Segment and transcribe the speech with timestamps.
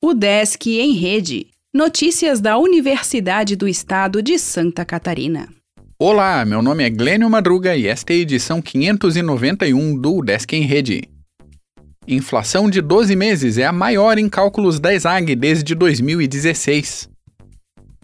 [0.00, 1.48] O Desk em Rede.
[1.74, 5.48] Notícias da Universidade do Estado de Santa Catarina.
[5.98, 10.62] Olá, meu nome é Glênio Madruga e esta é a edição 591 do Desk em
[10.62, 11.02] Rede.
[12.06, 17.08] Inflação de 12 meses é a maior em cálculos da ESAG desde 2016.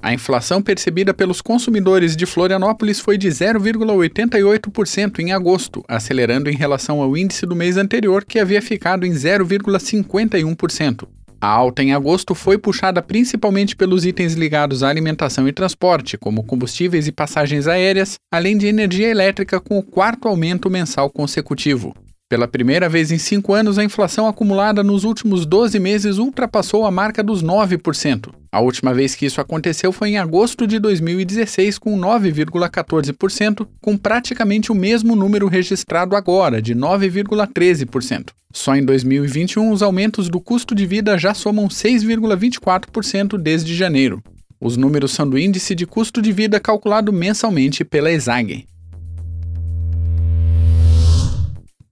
[0.03, 7.01] A inflação percebida pelos consumidores de Florianópolis foi de 0,88% em agosto, acelerando em relação
[7.01, 11.07] ao índice do mês anterior, que havia ficado em 0,51%.
[11.45, 16.43] A alta em agosto foi puxada principalmente pelos itens ligados à alimentação e transporte, como
[16.43, 21.95] combustíveis e passagens aéreas, além de energia elétrica, com o quarto aumento mensal consecutivo.
[22.31, 26.91] Pela primeira vez em cinco anos, a inflação acumulada nos últimos 12 meses ultrapassou a
[26.91, 28.31] marca dos 9%.
[28.55, 34.71] A última vez que isso aconteceu foi em agosto de 2016, com 9,14%, com praticamente
[34.71, 38.29] o mesmo número registrado agora, de 9,13%.
[38.53, 44.23] Só em 2021, os aumentos do custo de vida já somam 6,24% desde janeiro.
[44.61, 48.69] Os números são do Índice de Custo de Vida calculado mensalmente pela ESAG.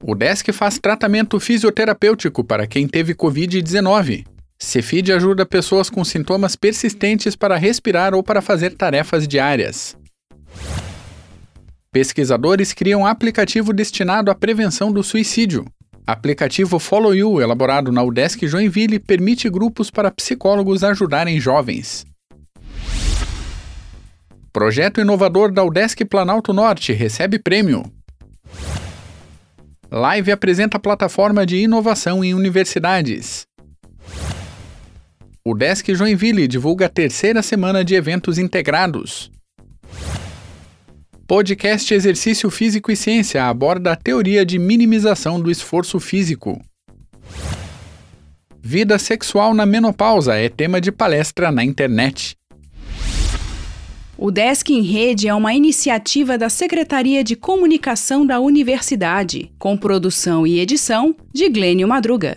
[0.00, 4.26] O Desk faz tratamento fisioterapêutico para quem teve Covid-19.
[4.62, 9.96] Cefid ajuda pessoas com sintomas persistentes para respirar ou para fazer tarefas diárias.
[11.90, 15.66] Pesquisadores criam aplicativo destinado à prevenção do suicídio.
[16.06, 22.06] Aplicativo Follow You, elaborado na UDESC Joinville, permite grupos para psicólogos ajudarem jovens.
[24.52, 27.82] Projeto inovador da UDESC Planalto Norte recebe prêmio.
[29.90, 33.44] Live apresenta plataforma de inovação em universidades.
[35.44, 39.28] O Desk Joinville divulga a terceira semana de eventos integrados.
[41.26, 46.64] Podcast Exercício Físico e Ciência aborda a teoria de minimização do esforço físico.
[48.60, 52.36] Vida sexual na menopausa é tema de palestra na internet.
[54.16, 60.46] O Desk em Rede é uma iniciativa da Secretaria de Comunicação da Universidade, com produção
[60.46, 62.36] e edição de Glênio Madruga.